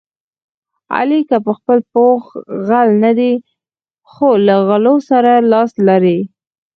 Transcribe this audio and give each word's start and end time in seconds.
علي 0.97 1.19
که 1.29 1.37
په 1.45 1.51
خپله 1.57 1.81
پوخ 1.93 2.23
غل 2.67 2.89
نه 3.03 3.11
دی، 3.19 3.33
خو 4.11 4.27
له 4.47 4.55
غلو 4.67 4.95
سره 5.09 5.31
لاس 5.51 5.71
لري. 5.87 6.19